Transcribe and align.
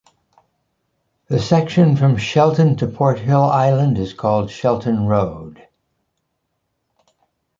The 1.27 1.37
section 1.37 1.95
from 1.95 2.17
Shelton 2.17 2.75
to 2.77 2.87
Porthill 2.87 3.43
island 3.43 3.99
is 3.99 4.15
called 4.15 4.49
Shelton 4.49 5.05
Road. 5.05 5.67